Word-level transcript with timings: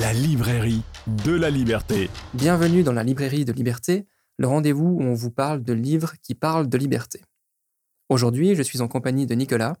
La 0.00 0.12
librairie 0.12 0.82
de 1.24 1.32
la 1.32 1.50
liberté. 1.50 2.10
Bienvenue 2.32 2.82
dans 2.82 2.92
la 2.92 3.04
librairie 3.04 3.44
de 3.44 3.52
liberté, 3.52 4.08
le 4.38 4.48
rendez-vous 4.48 4.86
où 4.86 5.02
on 5.02 5.14
vous 5.14 5.30
parle 5.30 5.62
de 5.62 5.72
livres 5.72 6.14
qui 6.20 6.34
parlent 6.34 6.68
de 6.68 6.76
liberté. 6.76 7.20
Aujourd'hui, 8.08 8.56
je 8.56 8.62
suis 8.62 8.80
en 8.80 8.88
compagnie 8.88 9.26
de 9.26 9.36
Nicolas, 9.36 9.76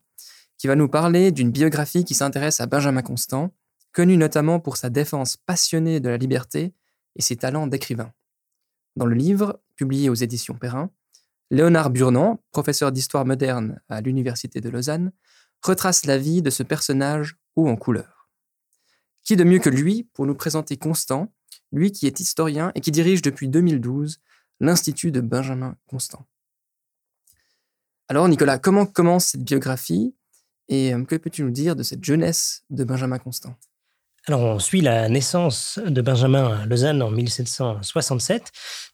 qui 0.56 0.68
va 0.68 0.76
nous 0.76 0.88
parler 0.88 1.32
d'une 1.32 1.50
biographie 1.50 2.04
qui 2.04 2.14
s'intéresse 2.14 2.60
à 2.60 2.66
Benjamin 2.66 3.02
Constant, 3.02 3.50
connu 3.92 4.16
notamment 4.16 4.60
pour 4.60 4.76
sa 4.76 4.88
défense 4.88 5.36
passionnée 5.36 5.98
de 5.98 6.08
la 6.08 6.16
liberté 6.16 6.74
et 7.16 7.22
ses 7.22 7.36
talents 7.36 7.66
d'écrivain. 7.66 8.12
Dans 8.94 9.06
le 9.06 9.16
livre, 9.16 9.60
publié 9.74 10.10
aux 10.10 10.14
éditions 10.14 10.54
Perrin, 10.54 10.90
Léonard 11.50 11.90
Burnand, 11.90 12.40
professeur 12.52 12.92
d'histoire 12.92 13.26
moderne 13.26 13.80
à 13.88 14.00
l'Université 14.00 14.60
de 14.60 14.68
Lausanne, 14.68 15.10
retrace 15.64 16.06
la 16.06 16.18
vie 16.18 16.40
de 16.40 16.50
ce 16.50 16.62
personnage 16.62 17.36
haut 17.56 17.68
en 17.68 17.76
couleur. 17.76 18.23
Qui 19.24 19.36
de 19.36 19.44
mieux 19.44 19.58
que 19.58 19.70
lui 19.70 20.04
pour 20.12 20.26
nous 20.26 20.34
présenter 20.34 20.76
Constant, 20.76 21.32
lui 21.72 21.92
qui 21.92 22.06
est 22.06 22.20
historien 22.20 22.72
et 22.74 22.80
qui 22.80 22.90
dirige 22.90 23.22
depuis 23.22 23.48
2012 23.48 24.20
l'Institut 24.60 25.10
de 25.10 25.20
Benjamin 25.20 25.76
Constant. 25.86 26.26
Alors 28.08 28.28
Nicolas, 28.28 28.58
comment 28.58 28.86
commence 28.86 29.26
cette 29.26 29.44
biographie 29.44 30.14
et 30.68 30.94
euh, 30.94 31.04
que 31.04 31.16
peux-tu 31.16 31.42
nous 31.42 31.50
dire 31.50 31.76
de 31.76 31.82
cette 31.82 32.04
jeunesse 32.04 32.64
de 32.70 32.84
Benjamin 32.84 33.18
Constant? 33.18 33.56
Alors, 34.26 34.40
on 34.40 34.58
suit 34.58 34.80
la 34.80 35.10
naissance 35.10 35.78
de 35.84 36.00
Benjamin 36.00 36.62
à 36.62 36.64
Lausanne 36.64 37.02
en 37.02 37.10
1767 37.10 38.52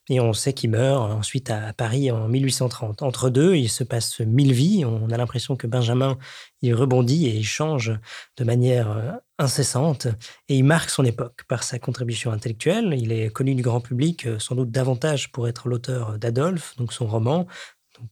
et 0.09 0.19
on 0.19 0.33
sait 0.33 0.53
qu'il 0.55 0.71
meurt 0.71 1.13
ensuite 1.13 1.51
à 1.51 1.73
Paris 1.73 2.11
en 2.11 2.27
1830. 2.27 3.03
Entre 3.03 3.31
deux, 3.31 3.55
il 3.55 3.69
se 3.69 3.85
passe 3.85 4.19
mille 4.19 4.53
vies. 4.53 4.85
On 4.85 5.09
a 5.11 5.17
l'impression 5.17 5.55
que 5.55 5.69
Benjamin, 5.69 6.19
il 6.63 6.75
rebondit 6.75 7.29
et 7.29 7.37
il 7.37 7.45
change 7.45 7.93
de 8.39 8.45
manière 8.45 8.91
euh, 8.91 9.13
incessante 9.39 10.09
et 10.49 10.57
il 10.57 10.65
marque 10.65 10.91
son 10.91 11.05
époque 11.05 11.45
par 11.47 11.63
sa 11.63 11.79
contribution 11.79 12.33
intellectuelle. 12.33 12.93
Il 12.99 13.13
est 13.13 13.31
connu 13.31 13.55
du 13.55 13.63
grand 13.63 13.81
public 13.81 14.27
euh, 14.27 14.41
sans 14.41 14.57
doute 14.57 14.73
davantage 14.73 15.31
pour 15.31 15.47
être 15.47 15.69
l'auteur 15.69 16.19
d'Adolphe, 16.19 16.75
donc 16.77 16.93
son 16.93 17.07
roman, 17.07 17.47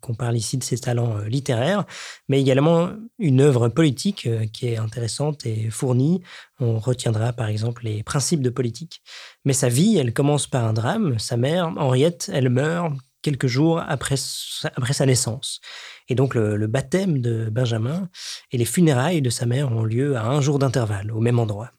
on 0.09 0.15
parle 0.15 0.37
ici 0.37 0.57
de 0.57 0.65
ses 0.65 0.79
talents 0.79 1.19
euh, 1.19 1.29
littéraires, 1.29 1.85
mais 2.29 2.41
également 2.41 2.91
une 3.19 3.41
œuvre 3.41 3.69
politique 3.69 4.27
euh, 4.27 4.47
qui 4.47 4.69
est 4.69 4.77
intéressante 4.77 5.47
et 5.47 5.71
fournie. 5.71 6.23
On 6.61 6.79
retiendra 6.79 7.33
par 7.33 7.49
exemple 7.49 7.85
les 7.85 8.03
principes 8.03 8.43
de 8.43 8.51
politique. 8.51 9.03
Mais 9.45 9.53
sa 9.53 9.69
vie, 9.69 9.97
elle 9.97 10.13
commence 10.13 10.47
par 10.47 10.65
un 10.65 10.73
drame. 10.73 11.19
Sa 11.19 11.37
mère, 11.37 11.73
Henriette, 11.77 12.31
elle 12.33 12.49
meurt 12.49 12.93
quelques 13.23 13.47
jours 13.47 13.83
après 13.87 14.17
sa, 14.17 14.71
après 14.77 14.93
sa 14.93 15.07
naissance. 15.07 15.61
Et 16.09 16.15
donc 16.15 16.35
le, 16.35 16.67
baptême 16.67 17.21
de 17.21 17.51
Benjamin 17.51 18.09
et 18.53 18.59
les 18.59 18.65
funérailles 18.65 19.23
de 19.23 19.31
sa 19.31 19.47
mère 19.47 19.73
ont 19.73 19.85
lieu 19.85 20.17
à 20.17 20.25
un 20.25 20.41
jour 20.41 20.59
d'intervalle, 20.59 21.13
au 21.13 21.21
même 21.21 21.39
endroit. 21.39 21.73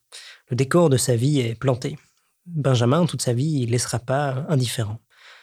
Le 0.50 0.56
décor 0.56 0.90
de 0.90 0.98
sa 0.98 1.16
vie 1.16 1.40
est 1.40 1.56
planté. 1.56 1.98
Benjamin, 2.46 3.06
toute 3.06 3.22
sa 3.22 3.34
vie, 3.34 3.62
il 3.62 3.68
ne 3.68 3.72
laissera 3.72 4.00
pas 4.00 4.46
indifférent. 4.50 5.00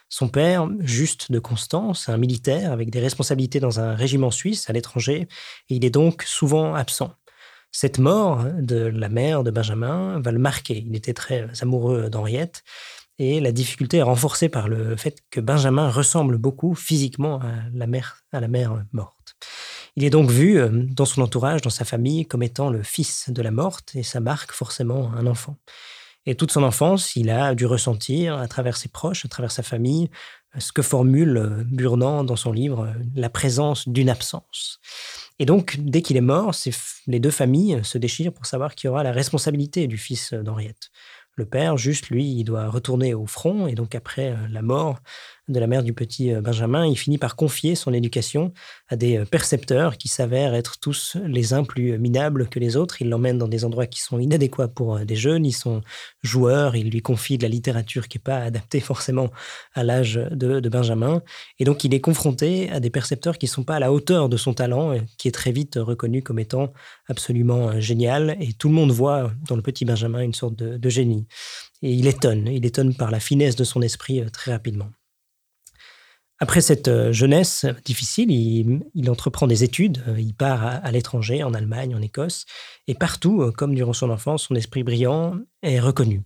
Son 0.08 0.28
père, 0.28 0.68
Juste 0.80 1.32
de 1.32 1.38
Constance, 1.38 2.08
un 2.08 2.16
militaire 2.16 2.72
avec 2.72 2.90
des 2.90 3.00
responsabilités 3.00 3.60
dans 3.60 3.80
un 3.80 3.94
régiment 3.94 4.30
suisse 4.30 4.70
à 4.70 4.72
l'étranger, 4.72 5.28
il 5.68 5.84
est 5.84 5.90
donc 5.90 6.22
souvent 6.22 6.74
absent. 6.74 7.12
Cette 7.72 7.98
mort 7.98 8.44
de 8.58 8.86
la 8.86 9.08
mère 9.08 9.42
de 9.42 9.50
Benjamin 9.50 10.20
va 10.20 10.30
le 10.30 10.38
marquer. 10.38 10.84
Il 10.86 10.96
était 10.96 11.12
très 11.12 11.50
amoureux 11.60 12.08
d'Henriette, 12.08 12.62
et 13.18 13.40
la 13.40 13.52
difficulté 13.52 13.98
est 13.98 14.02
renforcée 14.02 14.48
par 14.48 14.68
le 14.68 14.96
fait 14.96 15.22
que 15.30 15.40
Benjamin 15.40 15.88
ressemble 15.88 16.36
beaucoup 16.36 16.74
physiquement 16.74 17.40
à 17.40 17.52
la 17.72 17.86
mère, 17.86 18.22
à 18.32 18.40
la 18.40 18.48
mère 18.48 18.84
morte. 18.92 19.36
Il 19.96 20.04
est 20.04 20.10
donc 20.10 20.30
vu 20.30 20.58
euh, 20.58 20.68
dans 20.70 21.06
son 21.06 21.22
entourage, 21.22 21.62
dans 21.62 21.70
sa 21.70 21.86
famille, 21.86 22.26
comme 22.26 22.42
étant 22.42 22.68
le 22.68 22.82
fils 22.82 23.30
de 23.30 23.40
la 23.40 23.50
morte, 23.50 23.94
et 23.94 24.02
ça 24.02 24.20
marque 24.20 24.52
forcément 24.52 25.10
un 25.14 25.26
enfant. 25.26 25.56
Et 26.26 26.34
toute 26.34 26.50
son 26.50 26.62
enfance, 26.62 27.14
il 27.16 27.30
a 27.30 27.54
dû 27.54 27.66
ressentir 27.66 28.36
à 28.36 28.48
travers 28.48 28.76
ses 28.76 28.88
proches, 28.88 29.24
à 29.24 29.28
travers 29.28 29.52
sa 29.52 29.62
famille, 29.62 30.10
ce 30.58 30.72
que 30.72 30.82
formule 30.82 31.36
euh, 31.36 31.64
Burnand 31.64 32.24
dans 32.24 32.36
son 32.36 32.52
livre, 32.52 32.86
euh, 32.86 32.92
la 33.14 33.30
présence 33.30 33.88
d'une 33.88 34.08
absence. 34.08 34.80
Et 35.38 35.44
donc, 35.44 35.76
dès 35.78 36.02
qu'il 36.02 36.16
est 36.16 36.22
mort, 36.22 36.54
les 37.06 37.20
deux 37.20 37.30
familles 37.30 37.80
se 37.82 37.98
déchirent 37.98 38.32
pour 38.32 38.46
savoir 38.46 38.74
qui 38.74 38.88
aura 38.88 39.02
la 39.02 39.12
responsabilité 39.12 39.86
du 39.86 39.98
fils 39.98 40.32
d'Henriette. 40.32 40.90
Le 41.34 41.44
père, 41.44 41.76
juste 41.76 42.08
lui, 42.08 42.24
il 42.24 42.44
doit 42.44 42.68
retourner 42.68 43.12
au 43.12 43.26
front, 43.26 43.66
et 43.66 43.74
donc 43.74 43.94
après 43.94 44.32
euh, 44.32 44.48
la 44.50 44.62
mort 44.62 45.00
de 45.48 45.60
la 45.60 45.66
mère 45.66 45.82
du 45.82 45.92
petit 45.92 46.32
euh, 46.32 46.40
Benjamin, 46.40 46.86
il 46.86 46.96
finit 46.96 47.18
par 47.18 47.36
confier 47.36 47.74
son 47.74 47.92
éducation 47.92 48.52
à 48.88 48.96
des 48.96 49.18
euh, 49.18 49.24
percepteurs 49.24 49.96
qui 49.96 50.08
s'avèrent 50.08 50.54
être 50.54 50.78
tous 50.80 51.16
les 51.24 51.52
uns 51.52 51.62
plus 51.62 51.98
minables 51.98 52.48
que 52.48 52.58
les 52.58 52.76
autres. 52.76 53.00
Il 53.00 53.08
l'emmène 53.08 53.38
dans 53.38 53.46
des 53.46 53.64
endroits 53.64 53.86
qui 53.86 54.00
sont 54.00 54.18
inadéquats 54.18 54.68
pour 54.68 54.96
euh, 54.96 55.04
des 55.04 55.14
jeunes. 55.14 55.46
Ils 55.46 55.52
sont 55.52 55.82
joueurs. 56.22 56.74
Il 56.74 56.90
lui 56.90 57.00
confie 57.00 57.38
de 57.38 57.44
la 57.44 57.48
littérature 57.48 58.08
qui 58.08 58.18
n'est 58.18 58.22
pas 58.22 58.38
adaptée 58.42 58.80
forcément 58.80 59.30
à 59.74 59.84
l'âge 59.84 60.14
de, 60.14 60.68
Benjamin. 60.68 61.22
Et 61.60 61.64
donc, 61.64 61.84
il 61.84 61.94
est 61.94 62.00
confronté 62.00 62.70
à 62.70 62.80
des 62.80 62.90
percepteurs 62.90 63.38
qui 63.38 63.46
ne 63.46 63.50
sont 63.50 63.62
pas 63.62 63.76
à 63.76 63.80
la 63.80 63.92
hauteur 63.92 64.28
de 64.28 64.36
son 64.36 64.52
talent, 64.52 64.96
qui 65.16 65.28
est 65.28 65.32
très 65.32 65.52
vite 65.52 65.76
reconnu 65.76 66.22
comme 66.22 66.40
étant 66.40 66.72
absolument 67.08 67.78
génial. 67.78 68.36
Et 68.40 68.52
tout 68.52 68.68
le 68.68 68.74
monde 68.74 68.90
voit 68.90 69.30
dans 69.46 69.54
le 69.54 69.62
petit 69.62 69.84
Benjamin 69.84 70.22
une 70.22 70.34
sorte 70.34 70.56
de 70.56 70.88
génie. 70.88 71.26
Et 71.82 71.92
il 71.92 72.08
étonne. 72.08 72.48
Il 72.48 72.66
étonne 72.66 72.94
par 72.94 73.10
la 73.12 73.20
finesse 73.20 73.54
de 73.54 73.64
son 73.64 73.80
esprit 73.80 74.22
très 74.32 74.50
rapidement. 74.52 74.88
Après 76.38 76.60
cette 76.60 76.88
euh, 76.88 77.12
jeunesse 77.12 77.64
difficile, 77.84 78.30
il, 78.30 79.10
entreprend 79.10 79.46
des 79.46 79.64
études. 79.64 80.02
Euh, 80.06 80.20
il 80.20 80.34
part 80.34 80.66
à, 80.66 80.90
l'étranger, 80.90 81.42
en 81.42 81.54
Allemagne, 81.54 81.94
en 81.94 82.02
Écosse. 82.02 82.44
Et 82.88 82.94
partout, 82.94 83.40
euh, 83.40 83.52
comme 83.52 83.74
durant 83.74 83.94
son 83.94 84.10
enfance, 84.10 84.42
son 84.42 84.54
esprit 84.54 84.82
brillant 84.82 85.38
est 85.62 85.80
reconnu. 85.80 86.24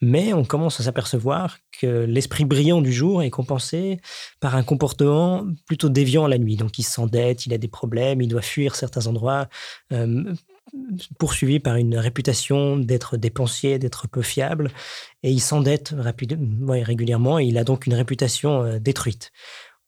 Mais 0.00 0.32
on 0.32 0.44
commence 0.44 0.80
à 0.80 0.82
s'apercevoir 0.82 1.58
que 1.80 2.04
l'esprit 2.04 2.44
brillant 2.44 2.80
du 2.80 2.92
jour 2.92 3.22
est 3.22 3.30
compensé 3.30 4.00
par 4.40 4.56
un 4.56 4.64
comportement 4.64 5.46
plutôt 5.66 5.88
déviant 5.88 6.26
la 6.26 6.38
nuit. 6.38 6.56
Donc 6.56 6.78
il 6.80 6.84
s'endette, 6.84 7.46
il 7.46 7.54
a 7.54 7.58
des 7.58 7.68
problèmes, 7.68 8.20
il 8.20 8.28
doit 8.28 8.42
fuir 8.42 8.74
certains 8.74 9.06
endroits 9.06 9.48
poursuivi 11.18 11.60
par 11.60 11.76
une 11.76 11.96
réputation 11.96 12.76
d'être 12.76 13.16
dépensier, 13.16 13.78
d'être 13.78 14.08
peu 14.08 14.22
fiable, 14.22 14.70
et 15.22 15.30
il 15.30 15.40
s'endette 15.40 15.94
régulièrement, 15.98 17.38
et 17.38 17.44
il 17.44 17.58
a 17.58 17.64
donc 17.64 17.86
une 17.86 17.94
réputation 17.94 18.62
euh, 18.62 18.78
détruite. 18.78 19.32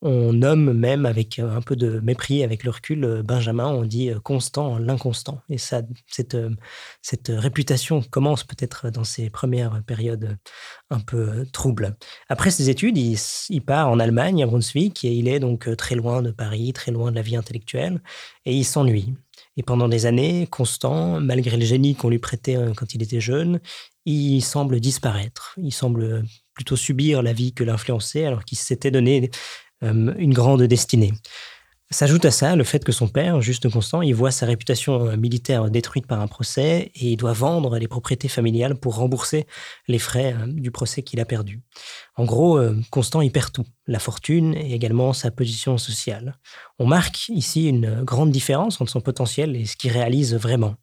On 0.07 0.35
nomme 0.35 0.75
même 0.75 1.07
avec 1.07 1.39
euh, 1.39 1.57
un 1.57 1.63
peu 1.63 1.77
de 1.77 2.01
mépris, 2.01 2.45
avec 2.45 2.65
le 2.65 2.71
recul, 2.71 3.05
euh, 3.05 3.23
Benjamin, 3.23 3.69
on 3.69 3.85
dit 3.85 4.11
constant, 4.23 4.79
l'inconstant. 4.79 5.41
Et 5.49 5.57
ça, 5.57 5.81
cette, 6.07 6.37
cette 7.01 7.33
réputation 7.35 8.03
commence 8.03 8.45
peut-être 8.45 8.91
dans 8.91 9.05
ses 9.05 9.31
premières 9.31 9.83
périodes 9.87 10.37
un 10.91 11.01
peu 11.01 11.47
troubles. 11.53 11.97
Après 12.29 12.51
ses 12.51 12.69
études, 12.69 12.99
il, 12.99 13.63
part 13.63 13.89
en 13.89 13.99
Allemagne, 13.99 14.43
à 14.43 14.47
Brunswick, 14.47 15.05
et 15.05 15.15
il 15.15 15.29
est 15.29 15.41
donc 15.41 15.75
très 15.77 15.95
loin 15.95 16.21
de 16.21 16.31
Paris, 16.31 16.75
très 16.75 16.93
loin 16.93 17.11
de 17.11 17.17
la 17.17 17.23
vie 17.23 17.37
intellectuelle, 17.37 18.03
et 18.45 18.55
il 18.55 18.65
s'ennuie. 18.65 19.15
Et 19.57 19.63
pendant 19.63 19.89
des 19.89 20.07
années, 20.07 20.47
Constant, 20.51 21.21
malgré 21.21 21.57
le 21.57 21.65
génie 21.65 21.95
qu'on 21.95 22.09
lui 22.09 22.19
prêtait 22.19 22.57
euh, 22.57 22.73
quand 22.75 22.95
il 22.95 23.03
était 23.03 23.21
jeune, 23.21 23.61
il 24.05 24.43
semble 24.43 24.81
disparaître. 24.81 25.55
Il 25.57 25.73
semble 25.73 26.25
plutôt 26.55 26.77
subir 26.77 27.23
la 27.23 27.33
vie 27.33 27.53
que 27.53 27.65
l'influençait 27.65 28.25
alors 28.25 28.45
qu'il 28.45 28.59
s'était 28.59 28.91
donné 28.91 29.31
euh, 29.83 30.15
une 30.19 30.35
grande 30.35 30.63
destinée. 30.63 31.13
S'ajoute 31.91 32.25
à 32.25 32.31
ça 32.31 32.57
le 32.57 32.65
fait 32.65 32.83
que 32.83 32.93
son 32.93 33.09
père, 33.09 33.41
Juste 33.43 33.69
Constant, 33.69 34.01
il 34.01 34.15
voit 34.15 34.31
sa 34.31 34.47
réputation 34.47 35.07
euh, 35.07 35.17
militaire 35.17 35.71
détruite 35.71 36.07
par 36.07 36.21
un 36.21 36.27
procès 36.27 36.91
et 36.95 37.13
il 37.13 37.17
doit 37.17 37.35
vendre 37.35 37.79
les 37.79 37.87
propriétés 37.87 38.29
familiales 38.29 38.75
pour 38.75 38.97
rembourser 38.97 39.47
les 39.87 39.99
frais 39.99 40.35
euh, 40.35 40.47
du 40.47 40.71
procès 40.71 41.03
qu'il 41.03 41.21
a 41.21 41.27
perdu. 41.27 41.63
En 42.17 42.25
gros, 42.25 42.59
euh, 42.59 42.75
Constant 42.91 43.21
y 43.21 43.31
perd 43.31 43.53
tout, 43.53 43.67
la 43.87 43.99
fortune 43.99 44.55
et 44.55 44.75
également 44.75 45.13
sa 45.13 45.31
position 45.31 45.77
sociale. 45.77 46.39
On 46.79 46.87
marque 46.87 47.29
ici 47.29 47.69
une 47.69 48.03
grande 48.03 48.31
différence 48.31 48.81
entre 48.81 48.91
son 48.91 49.03
potentiel 49.03 49.55
et 49.55 49.67
ce 49.67 49.77
qu'il 49.77 49.93
réalise 49.93 50.35
vraiment. 50.35 50.77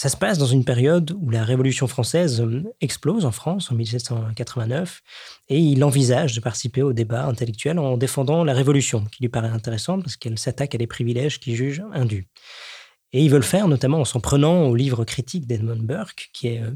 Ça 0.00 0.08
se 0.08 0.16
passe 0.16 0.38
dans 0.38 0.46
une 0.46 0.64
période 0.64 1.10
où 1.20 1.28
la 1.28 1.42
Révolution 1.42 1.88
française 1.88 2.40
euh, 2.40 2.62
explose 2.80 3.24
en 3.24 3.32
France 3.32 3.72
en 3.72 3.74
1789 3.74 5.02
et 5.48 5.58
il 5.58 5.82
envisage 5.82 6.36
de 6.36 6.40
participer 6.40 6.82
au 6.82 6.92
débat 6.92 7.24
intellectuel 7.24 7.80
en 7.80 7.96
défendant 7.96 8.44
la 8.44 8.54
Révolution, 8.54 9.04
qui 9.06 9.24
lui 9.24 9.28
paraît 9.28 9.48
intéressante 9.48 10.04
parce 10.04 10.16
qu'elle 10.16 10.38
s'attaque 10.38 10.76
à 10.76 10.78
des 10.78 10.86
privilèges 10.86 11.40
qu'il 11.40 11.56
juge 11.56 11.82
indus. 11.92 12.28
Et 13.14 13.24
il 13.24 13.30
veut 13.30 13.38
le 13.38 13.42
faire 13.42 13.68
notamment 13.68 14.00
en 14.00 14.04
s'en 14.04 14.20
prenant 14.20 14.66
au 14.66 14.74
livre 14.74 15.04
critique 15.04 15.46
d'Edmund 15.46 15.80
Burke, 15.80 16.28
qui, 16.34 16.58
euh, 16.58 16.70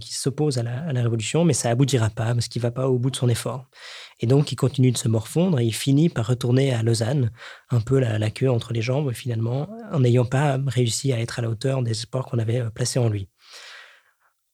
s'oppose 0.00 0.56
à 0.56 0.62
la, 0.62 1.02
Révolution, 1.02 1.44
mais 1.44 1.52
ça 1.52 1.68
aboutira 1.68 2.08
pas 2.08 2.32
parce 2.32 2.48
qu'il 2.48 2.62
va 2.62 2.70
pas 2.70 2.88
au 2.88 2.98
bout 2.98 3.10
de 3.10 3.16
son 3.16 3.28
effort. 3.28 3.68
Et 4.20 4.26
donc, 4.26 4.50
il 4.50 4.56
continue 4.56 4.92
de 4.92 4.96
se 4.96 5.08
morfondre 5.08 5.60
et 5.60 5.64
il 5.64 5.74
finit 5.74 6.08
par 6.08 6.26
retourner 6.26 6.72
à 6.72 6.82
Lausanne, 6.82 7.30
un 7.70 7.80
peu 7.80 7.98
la, 7.98 8.30
queue 8.30 8.50
entre 8.50 8.72
les 8.72 8.80
jambes 8.80 9.12
finalement, 9.12 9.68
en 9.92 10.00
n'ayant 10.00 10.24
pas 10.24 10.58
réussi 10.66 11.12
à 11.12 11.20
être 11.20 11.38
à 11.38 11.42
la 11.42 11.50
hauteur 11.50 11.82
des 11.82 11.90
espoirs 11.90 12.24
qu'on 12.24 12.38
avait 12.38 12.60
euh, 12.60 12.70
placés 12.70 12.98
en 12.98 13.10
lui. 13.10 13.28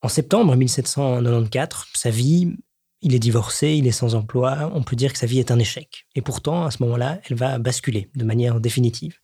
En 0.02 0.08
septembre 0.08 0.56
1794, 0.56 1.86
sa 1.94 2.10
vie, 2.10 2.56
il 3.02 3.14
est 3.14 3.20
divorcé, 3.20 3.74
il 3.74 3.86
est 3.86 3.92
sans 3.92 4.16
emploi, 4.16 4.70
on 4.74 4.82
peut 4.82 4.96
dire 4.96 5.12
que 5.12 5.18
sa 5.18 5.26
vie 5.26 5.38
est 5.38 5.52
un 5.52 5.58
échec. 5.58 6.06
Et 6.16 6.22
pourtant, 6.22 6.64
à 6.64 6.70
ce 6.72 6.82
moment-là, 6.82 7.20
elle 7.24 7.36
va 7.36 7.58
basculer 7.58 8.10
de 8.14 8.24
manière 8.24 8.60
définitive. 8.60 9.18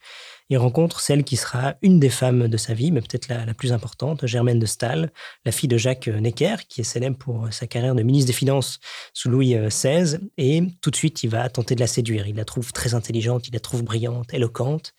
Il 0.50 0.58
rencontre 0.58 1.00
celle 1.00 1.25
qui 1.25 1.37
sera 1.37 1.76
une 1.82 1.99
des 1.99 2.11
femmes 2.11 2.49
de 2.49 2.56
sa 2.56 2.75
vie, 2.75 2.91
mais 2.91 3.00
peut-être 3.00 3.29
la, 3.29 3.55
plus 3.55 3.73
importante, 3.73 4.26
Germaine 4.26 4.58
de 4.58 4.67
Staël, 4.67 5.11
la 5.44 5.52
fille 5.52 5.69
de 5.69 5.79
Jacques 5.79 6.08
Necker, 6.08 6.56
qui 6.69 6.82
est 6.82 6.85
célèbre 6.85 7.17
pour 7.17 7.52
sa 7.52 7.67
carrière 7.67 7.94
de 7.94 8.02
ministre 8.02 8.26
des 8.26 8.35
Finances 8.37 8.79
sous 9.14 9.31
Louis 9.31 9.55
XVI. 9.55 10.19
Et 10.37 10.62
tout 10.82 10.91
de 10.91 10.96
suite, 10.96 11.23
il 11.23 11.31
va 11.31 11.49
tenter 11.49 11.75
de 11.75 11.81
la 11.81 11.87
séduire. 11.87 12.26
Il 12.26 12.37
la 12.37 12.44
trouve 12.44 12.73
très 12.73 12.94
intelligente, 12.94 13.49
il 13.49 13.55
la 13.55 13.61
trouve 13.61 13.82
brillante, 13.82 14.35
éloquente. 14.35 14.93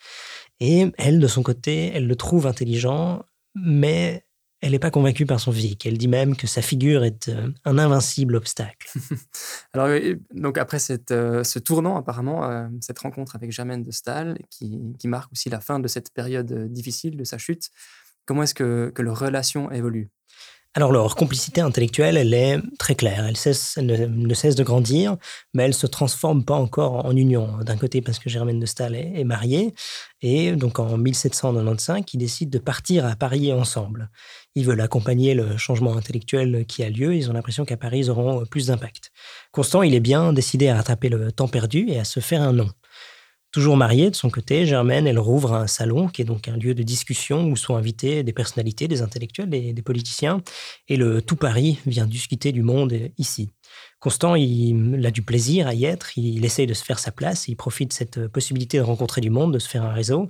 Et 0.59 0.91
elle, 0.97 1.19
de 1.19 1.27
son 1.27 1.43
côté, 1.43 1.91
elle 1.93 2.07
le 2.07 2.15
trouve 2.15 2.47
intelligent, 2.47 3.23
mais 3.53 4.24
elle 4.65 4.71
n'est 4.71 4.79
pas 4.79 4.89
convaincue 4.89 5.27
par 5.27 5.39
son 5.39 5.51
physique. 5.51 5.85
Elle 5.85 5.99
dit 5.99 6.07
même 6.07 6.35
que 6.35 6.47
sa 6.47 6.63
figure 6.63 7.03
est 7.03 7.29
euh, 7.29 7.51
un 7.65 7.77
invincible 7.77 8.35
obstacle. 8.35 8.91
Alors, 9.73 9.87
euh, 9.89 10.15
donc 10.33 10.57
après 10.57 10.79
cette, 10.79 11.11
euh, 11.11 11.43
ce 11.43 11.59
tournant, 11.59 11.97
apparemment, 11.97 12.67
cette 12.81 12.97
rencontre 12.97 13.35
avec 13.35 13.51
Germaine 13.51 13.83
de 13.83 13.91
Staël, 13.91 14.39
qui, 14.49 14.95
marque 15.05 15.31
aussi 15.31 15.51
la 15.51 15.61
fin 15.61 15.79
de 15.79 15.87
cette 15.87 16.11
période 16.11 16.51
difficile 16.73 17.15
de 17.15 17.23
sa 17.23 17.37
chute, 17.37 17.69
comment 18.25 18.41
est-ce 18.41 18.55
que, 18.55 18.91
que 18.95 19.03
leur 19.03 19.19
relation 19.19 19.69
évolue? 19.69 20.09
Alors 20.77 20.91
leur 20.91 21.15
complicité 21.15 21.61
intellectuelle, 21.61 22.17
elle 22.17 22.33
est 22.33 22.59
très 22.77 22.95
claire. 22.95 23.25
Elle, 23.25 23.85
ne, 23.85 24.33
cesse 24.33 24.55
de 24.55 24.63
grandir, 24.63 25.15
mais 25.53 25.63
elle 25.63 25.73
se 25.73 25.87
transforme 25.87 26.43
pas 26.43 26.55
encore 26.55 27.05
en 27.05 27.15
union. 27.15 27.59
D'un 27.61 27.77
côté 27.77 28.01
parce 28.01 28.19
que 28.19 28.29
Germaine 28.29 28.59
de 28.59 28.65
Staël 28.65 28.93
est, 28.93 29.21
est, 29.21 29.23
mariée, 29.23 29.73
et 30.21 30.51
donc 30.51 30.79
en 30.79 30.97
1795, 30.97 32.03
ils 32.13 32.17
décident 32.17 32.51
de 32.51 32.61
partir 32.61 33.05
à 33.05 33.15
Paris 33.15 33.53
ensemble. 33.53 34.09
Ils 34.55 34.65
veulent 34.65 34.81
accompagner 34.81 35.33
le 35.33 35.55
changement 35.55 35.95
intellectuel 35.95 36.65
qui 36.67 36.83
a 36.83 36.89
lieu. 36.89 37.15
Ils 37.15 37.29
ont 37.29 37.33
l'impression 37.33 37.63
qu'à 37.63 37.77
Paris, 37.77 37.99
ils 37.99 38.09
auront 38.09 38.45
plus 38.45 38.67
d'impact. 38.67 39.11
Constant, 39.53 39.81
il 39.81 39.95
est 39.95 40.01
bien 40.01 40.33
décidé 40.33 40.67
à 40.67 40.75
rattraper 40.75 41.07
le 41.07 41.31
temps 41.31 41.47
perdu 41.47 41.85
et 41.87 41.99
à 41.99 42.03
se 42.03 42.19
faire 42.19 42.41
un 42.41 42.51
nom. 42.51 42.69
Toujours 43.55 43.77
mariée 43.77 44.09
de 44.09 44.17
son 44.17 44.29
côté, 44.29 44.65
Germaine, 44.65 45.07
elle 45.07 45.17
rouvre 45.17 45.53
un 45.53 45.67
salon 45.67 46.09
qui 46.09 46.21
est 46.21 46.25
donc 46.25 46.49
un 46.49 46.57
lieu 46.57 46.75
de 46.75 46.83
discussion 46.83 47.45
où 47.45 47.55
sont 47.55 47.77
invités 47.77 48.21
des 48.21 48.33
personnalités, 48.33 48.89
des 48.89 49.01
intellectuels, 49.01 49.49
des, 49.49 49.71
des 49.71 49.81
politiciens. 49.81 50.41
Et 50.89 50.97
le 50.97 51.21
tout 51.21 51.37
Paris 51.37 51.79
vient 51.85 52.05
discuter 52.05 52.51
du 52.51 52.63
monde 52.63 52.93
ici. 53.17 53.53
Constant, 54.01 54.35
il, 54.35 55.05
a 55.05 55.09
du 55.09 55.21
plaisir 55.21 55.67
à 55.67 55.73
y 55.73 55.85
être, 55.85 56.17
il, 56.17 56.43
essaye 56.43 56.67
de 56.67 56.73
se 56.73 56.83
faire 56.83 56.99
sa 56.99 57.13
place, 57.13 57.47
il 57.47 57.55
profite 57.55 57.91
de 57.91 57.93
cette 57.93 58.27
possibilité 58.27 58.77
de 58.77 58.83
rencontrer 58.83 59.21
du 59.21 59.29
monde, 59.29 59.53
de 59.53 59.59
se 59.59 59.69
faire 59.69 59.83
un 59.83 59.93
réseau 59.93 60.29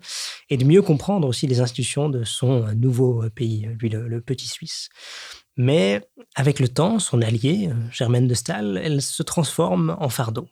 et 0.52 0.58
de 0.58 0.64
mieux 0.64 0.84
comprendre 0.84 1.28
aussi 1.28 1.48
les 1.48 1.62
institutions 1.62 2.10
de 2.10 2.24
son 2.26 2.68
nouveau 2.76 3.24
pays, 3.34 3.68
lui 3.80 3.90
le, 3.90 4.08
le 4.08 4.22
petit 4.22 4.48
Suisse. 4.48 4.90
Mais 5.58 6.04
avec 6.36 6.60
le 6.60 6.68
temps, 6.68 7.00
son 7.00 7.24
allié, 7.24 7.72
Germaine 7.92 8.28
de 8.28 8.36
Staël, 8.36 8.80
elle 8.84 9.02
se 9.02 9.24
transforme 9.24 9.98
en 10.00 10.10
fardeau 10.10 10.48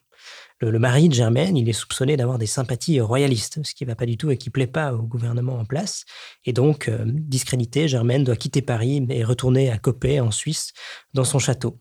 le, 0.72 0.80
mari 0.80 1.10
de 1.10 1.14
Germaine, 1.14 1.58
il 1.58 1.68
est 1.70 1.74
soupçonné 1.74 2.18
d'avoir 2.18 2.38
des 2.38 2.46
sympathies 2.46 3.00
royalistes, 3.02 3.60
ce 3.64 3.74
qui 3.74 3.84
ne 3.84 3.90
va 3.90 3.96
pas 3.96 4.06
du 4.06 4.18
tout 4.18 4.32
et 4.32 4.38
qui 4.38 4.50
ne 4.50 4.54
plaît 4.54 4.68
pas 4.68 4.94
au 4.94 5.04
gouvernement 5.04 5.58
en 5.60 5.66
place. 5.66 6.06
Et 6.46 6.54
donc, 6.54 6.88
euh, 6.88 7.04
discrédité, 7.06 7.88
Germaine 7.88 8.24
doit 8.24 8.36
quitter 8.36 8.62
Paris 8.62 9.06
et 9.10 9.24
retourner 9.24 9.70
à 9.72 9.78
Coppet, 9.78 10.20
en 10.20 10.32
Suisse, 10.32 10.74
dans 11.14 11.24
son 11.24 11.40
château. 11.40 11.80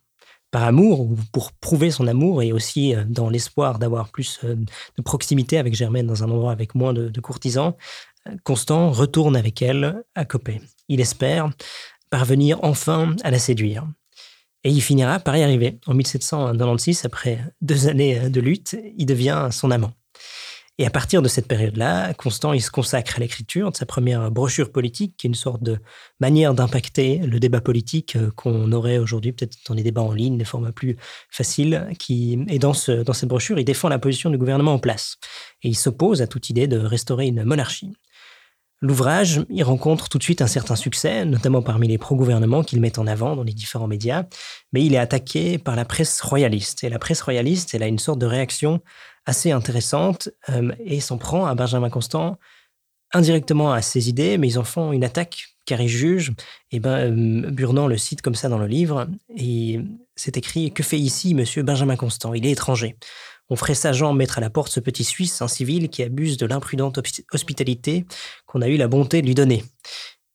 Par 0.50 0.64
amour, 0.64 1.00
ou 1.00 1.16
pour 1.32 1.52
prouver 1.52 1.90
son 1.90 2.06
amour, 2.06 2.42
et 2.42 2.52
aussi 2.52 2.94
euh, 2.94 3.04
dans 3.06 3.30
l'espoir 3.30 3.78
d'avoir 3.78 4.10
plus 4.10 4.40
euh, 4.44 4.54
de 4.54 5.02
proximité 5.02 5.58
avec 5.58 5.74
Germaine 5.74 6.06
dans 6.06 6.24
un 6.24 6.30
endroit 6.30 6.52
avec 6.52 6.74
moins 6.74 6.92
de, 6.92 7.08
de 7.08 7.20
courtisans, 7.20 7.74
Constant 8.44 8.90
retourne 8.90 9.36
avec 9.36 9.62
elle 9.62 10.04
à 10.14 10.24
Coppet. 10.24 10.60
Il 10.88 11.00
espère 11.00 11.50
parvenir 12.10 12.58
enfin 12.62 13.16
à 13.24 13.30
la 13.30 13.38
séduire. 13.38 13.86
Et 14.64 14.70
il 14.70 14.80
finira 14.80 15.18
par 15.18 15.36
y 15.36 15.42
arriver. 15.42 15.78
En 15.86 15.94
1796, 15.94 17.04
après 17.04 17.40
deux 17.60 17.88
années 17.88 18.30
de 18.30 18.40
lutte, 18.40 18.76
il 18.96 19.06
devient 19.06 19.48
son 19.50 19.70
amant. 19.70 19.92
Et 20.78 20.86
à 20.86 20.90
partir 20.90 21.20
de 21.20 21.28
cette 21.28 21.48
période-là, 21.48 22.14
Constant, 22.14 22.54
il 22.54 22.62
se 22.62 22.70
consacre 22.70 23.16
à 23.16 23.20
l'écriture 23.20 23.70
de 23.70 23.76
sa 23.76 23.84
première 23.84 24.30
brochure 24.30 24.72
politique, 24.72 25.16
qui 25.16 25.26
est 25.26 25.28
une 25.28 25.34
sorte 25.34 25.62
de 25.62 25.78
manière 26.18 26.54
d'impacter 26.54 27.18
le 27.18 27.38
débat 27.38 27.60
politique 27.60 28.16
euh, 28.16 28.30
qu'on 28.34 28.72
aurait 28.72 28.98
aujourd'hui, 28.98 29.32
peut-être 29.32 29.58
dans 29.68 29.74
les 29.74 29.82
débats 29.82 30.00
en 30.00 30.12
ligne, 30.12 30.38
des 30.38 30.44
formats 30.44 30.72
plus 30.72 30.96
faciles. 31.30 31.88
Qui... 31.98 32.44
Et 32.48 32.58
dans, 32.58 32.72
ce, 32.72 33.02
dans 33.02 33.12
cette 33.12 33.28
brochure, 33.28 33.58
il 33.58 33.64
défend 33.64 33.88
la 33.90 33.98
position 33.98 34.30
du 34.30 34.38
gouvernement 34.38 34.74
en 34.74 34.78
place. 34.78 35.18
Et 35.62 35.68
il 35.68 35.76
s'oppose 35.76 36.22
à 36.22 36.26
toute 36.26 36.48
idée 36.48 36.66
de 36.66 36.78
restaurer 36.78 37.26
une 37.26 37.44
monarchie. 37.44 37.92
L'ouvrage, 38.82 39.44
il 39.48 39.62
rencontre 39.62 40.08
tout 40.08 40.18
de 40.18 40.24
suite 40.24 40.42
un 40.42 40.48
certain 40.48 40.74
succès, 40.74 41.24
notamment 41.24 41.62
parmi 41.62 41.86
les 41.86 41.98
pro-gouvernements 41.98 42.64
qu'il 42.64 42.80
met 42.80 42.98
en 42.98 43.06
avant 43.06 43.36
dans 43.36 43.44
les 43.44 43.52
différents 43.52 43.86
médias, 43.86 44.24
mais 44.72 44.84
il 44.84 44.94
est 44.94 44.98
attaqué 44.98 45.56
par 45.56 45.76
la 45.76 45.84
presse 45.84 46.20
royaliste. 46.20 46.82
Et 46.82 46.88
la 46.88 46.98
presse 46.98 47.22
royaliste, 47.22 47.74
elle 47.74 47.84
a 47.84 47.86
une 47.86 48.00
sorte 48.00 48.18
de 48.18 48.26
réaction 48.26 48.80
assez 49.24 49.52
intéressante 49.52 50.30
euh, 50.48 50.72
et 50.84 51.00
s'en 51.00 51.16
prend 51.16 51.46
à 51.46 51.54
Benjamin 51.54 51.90
Constant 51.90 52.38
indirectement 53.14 53.72
à 53.72 53.82
ses 53.82 54.08
idées, 54.08 54.36
mais 54.36 54.48
ils 54.48 54.58
en 54.58 54.64
font 54.64 54.92
une 54.92 55.04
attaque 55.04 55.54
car 55.64 55.80
ils 55.80 55.88
jugent. 55.88 56.32
Et 56.72 56.80
ben, 56.80 57.12
euh, 57.12 57.50
Burnand 57.50 57.86
le 57.86 57.96
cite 57.96 58.20
comme 58.20 58.34
ça 58.34 58.48
dans 58.48 58.58
le 58.58 58.66
livre, 58.66 59.06
et 59.36 59.80
c'est 60.16 60.36
écrit 60.36 60.72
Que 60.72 60.82
fait 60.82 60.98
ici 60.98 61.34
monsieur 61.34 61.62
Benjamin 61.62 61.96
Constant? 61.96 62.34
Il 62.34 62.46
est 62.46 62.50
étranger. 62.50 62.96
On 63.50 63.56
ferait 63.56 63.74
sagement 63.74 64.12
mettre 64.12 64.38
à 64.38 64.40
la 64.40 64.50
porte 64.50 64.72
ce 64.72 64.80
petit 64.80 65.04
Suisse, 65.04 65.42
un 65.42 65.48
civil 65.48 65.88
qui 65.88 66.02
abuse 66.02 66.36
de 66.36 66.46
l'imprudente 66.46 66.98
hospitalité 67.32 68.06
qu'on 68.46 68.62
a 68.62 68.68
eu 68.68 68.76
la 68.76 68.88
bonté 68.88 69.20
de 69.20 69.26
lui 69.26 69.34
donner. 69.34 69.64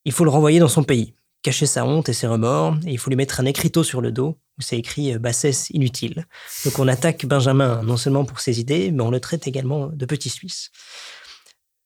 Il 0.05 0.11
faut 0.11 0.23
le 0.23 0.29
renvoyer 0.29 0.59
dans 0.59 0.67
son 0.67 0.83
pays, 0.83 1.13
cacher 1.41 1.65
sa 1.65 1.85
honte 1.85 2.09
et 2.09 2.13
ses 2.13 2.27
remords, 2.27 2.75
et 2.85 2.91
il 2.91 2.97
faut 2.97 3.09
lui 3.09 3.17
mettre 3.17 3.39
un 3.39 3.45
écriteau 3.45 3.83
sur 3.83 4.01
le 4.01 4.11
dos 4.11 4.37
où 4.57 4.61
c'est 4.61 4.77
écrit 4.77 5.13
euh, 5.13 5.19
bassesse 5.19 5.69
inutile. 5.71 6.25
Donc 6.65 6.79
on 6.79 6.87
attaque 6.87 7.25
Benjamin 7.25 7.83
non 7.83 7.97
seulement 7.97 8.25
pour 8.25 8.39
ses 8.39 8.59
idées, 8.59 8.91
mais 8.91 9.03
on 9.03 9.11
le 9.11 9.19
traite 9.19 9.47
également 9.47 9.87
de 9.87 10.05
petit 10.05 10.29
Suisse. 10.29 10.71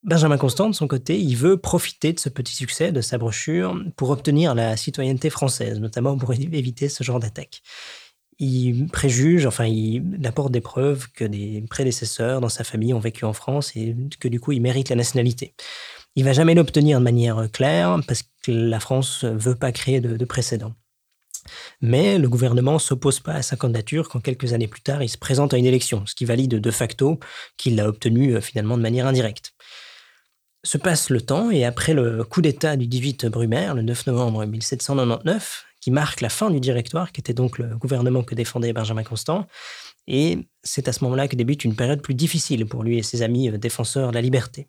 Benjamin 0.03 0.37
Constant, 0.37 0.67
de 0.67 0.73
son 0.73 0.87
côté, 0.87 1.19
il 1.19 1.35
veut 1.35 1.57
profiter 1.57 2.11
de 2.11 2.19
ce 2.19 2.29
petit 2.29 2.55
succès 2.55 2.91
de 2.91 3.01
sa 3.01 3.19
brochure 3.19 3.79
pour 3.95 4.09
obtenir 4.09 4.55
la 4.55 4.75
citoyenneté 4.75 5.29
française, 5.29 5.79
notamment 5.79 6.17
pour 6.17 6.33
éviter 6.33 6.89
ce 6.89 7.03
genre 7.03 7.19
d'attaque 7.19 7.61
il 8.41 8.87
préjuge, 8.87 9.45
enfin, 9.45 9.65
il 9.65 10.19
apporte 10.25 10.51
des 10.51 10.61
preuves 10.61 11.07
que 11.13 11.23
des 11.23 11.63
prédécesseurs 11.69 12.41
dans 12.41 12.49
sa 12.49 12.63
famille 12.63 12.91
ont 12.91 12.99
vécu 12.99 13.23
en 13.23 13.33
France 13.33 13.71
et 13.75 13.95
que 14.19 14.27
du 14.27 14.39
coup, 14.39 14.51
il 14.51 14.61
mérite 14.61 14.89
la 14.89 14.95
nationalité. 14.95 15.53
Il 16.15 16.25
va 16.25 16.33
jamais 16.33 16.55
l'obtenir 16.55 16.97
de 16.97 17.03
manière 17.03 17.49
claire 17.51 17.99
parce 18.07 18.23
que 18.41 18.51
la 18.51 18.79
France 18.79 19.23
veut 19.25 19.53
pas 19.53 19.71
créer 19.71 20.01
de, 20.01 20.25
précédent. 20.25 20.73
Mais 21.81 22.17
le 22.17 22.27
gouvernement 22.27 22.79
s'oppose 22.79 23.19
pas 23.19 23.33
à 23.33 23.41
sa 23.43 23.57
candidature 23.57 24.09
quand 24.09 24.19
quelques 24.19 24.53
années 24.53 24.67
plus 24.67 24.81
tard, 24.81 25.03
il 25.03 25.09
se 25.09 25.19
présente 25.19 25.53
à 25.53 25.57
une 25.57 25.65
élection, 25.67 26.03
ce 26.07 26.15
qui 26.15 26.25
valide 26.25 26.55
de 26.55 26.71
facto 26.71 27.19
qu'il 27.57 27.75
l'a 27.75 27.87
obtenu 27.87 28.35
euh, 28.35 28.41
finalement 28.41 28.75
de 28.75 28.81
manière 28.81 29.05
indirecte. 29.05 29.53
Se 30.63 30.79
passe 30.79 31.09
le 31.11 31.21
temps 31.21 31.51
et 31.51 31.63
après 31.63 31.93
le 31.93 32.23
coup 32.23 32.41
d'État 32.41 32.75
du 32.75 32.87
18 32.87 33.27
Brumaire, 33.27 33.75
le 33.75 33.81
9 33.83 34.07
novembre 34.07 34.45
1799, 34.45 35.65
qui 35.81 35.91
marque 35.91 36.21
la 36.21 36.29
fin 36.29 36.49
du 36.49 36.59
directoire, 36.59 37.11
qui 37.11 37.19
était 37.19 37.33
donc 37.33 37.57
le 37.57 37.75
gouvernement 37.77 38.23
que 38.23 38.35
défendait 38.35 38.71
Benjamin 38.71 39.03
Constant. 39.03 39.47
Et 40.07 40.37
c'est 40.63 40.87
à 40.87 40.93
ce 40.93 41.03
moment-là 41.03 41.27
que 41.27 41.35
débute 41.35 41.65
une 41.65 41.75
période 41.75 42.01
plus 42.01 42.13
difficile 42.13 42.65
pour 42.65 42.83
lui 42.83 42.97
et 42.99 43.03
ses 43.03 43.21
amis 43.21 43.49
euh, 43.49 43.57
défenseurs 43.57 44.09
de 44.09 44.15
la 44.15 44.21
liberté. 44.21 44.67